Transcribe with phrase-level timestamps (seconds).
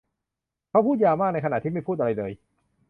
[0.69, 2.31] เขาพูดยาวมากในขณะที่ไม่พูดอะไรเลย